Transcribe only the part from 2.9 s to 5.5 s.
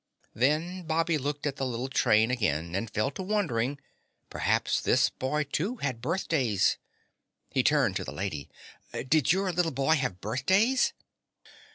to wondering; perhaps this boy,